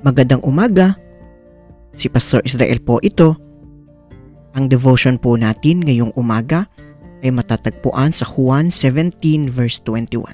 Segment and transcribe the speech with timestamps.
[0.00, 0.96] Magandang umaga.
[1.92, 3.36] Si Pastor Israel po ito.
[4.56, 6.64] Ang devotion po natin ngayong umaga
[7.20, 9.20] ay matatagpuan sa Juan 17
[9.52, 10.24] verse 21.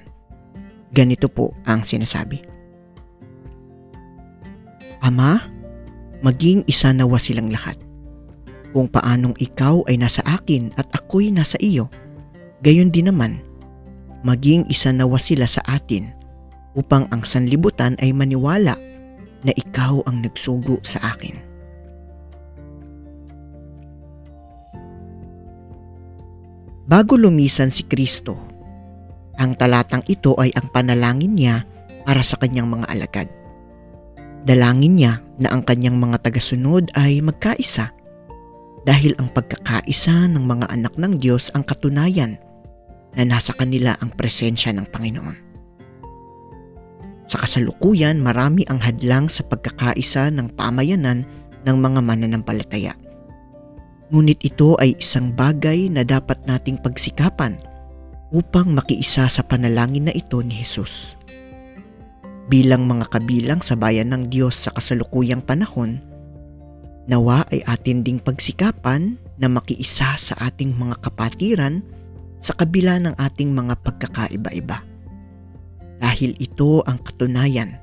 [0.94, 2.46] Ganito po ang sinasabi.
[5.02, 5.42] Ama,
[6.22, 7.74] maging isa nawa silang lahat.
[8.70, 11.90] Kung paanong ikaw ay nasa akin at ako'y nasa iyo,
[12.62, 13.42] gayon din naman,
[14.22, 16.14] maging isa nawa sila sa atin
[16.78, 18.85] upang ang sanlibutan ay maniwala
[19.44, 21.36] na ikaw ang nagsugo sa akin.
[26.86, 28.38] Bago lumisan si Kristo,
[29.36, 31.66] ang talatang ito ay ang panalangin niya
[32.06, 33.28] para sa kanyang mga alagad.
[34.46, 37.90] Dalangin niya na ang kanyang mga tagasunod ay magkaisa
[38.86, 42.38] dahil ang pagkakaisa ng mga anak ng Diyos ang katunayan
[43.18, 45.45] na nasa kanila ang presensya ng Panginoon.
[47.46, 51.22] Sa kasalukuyan, marami ang hadlang sa pagkakaisa ng pamayanan
[51.62, 52.98] ng mga mananampalataya.
[54.10, 57.54] Ngunit ito ay isang bagay na dapat nating pagsikapan
[58.34, 61.14] upang makiisa sa panalangin na ito ni Jesus.
[62.50, 66.02] Bilang mga kabilang sa bayan ng Diyos sa kasalukuyang panahon,
[67.06, 71.78] nawa ay atin ding pagsikapan na makiisa sa ating mga kapatiran
[72.42, 74.95] sa kabila ng ating mga pagkakaiba-iba
[76.00, 77.76] dahil ito ang katunayan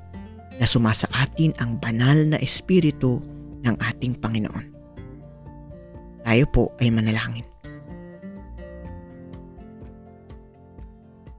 [0.61, 3.19] na sumasa atin ang banal na espiritu
[3.65, 4.65] ng ating Panginoon.
[6.23, 7.45] Tayo po ay manalangin.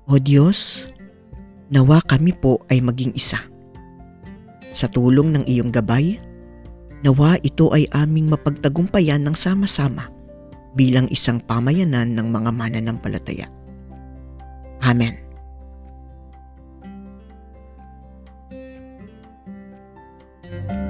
[0.05, 0.85] O Diyos,
[1.73, 3.41] nawa kami po ay maging isa.
[4.69, 6.21] Sa tulong ng iyong gabay,
[7.01, 10.13] nawa ito ay aming mapagtagumpayan ng sama-sama
[10.77, 13.49] bilang isang pamayanan ng mga mananampalataya.
[14.85, 15.24] Amen.
[20.63, 20.84] Bye.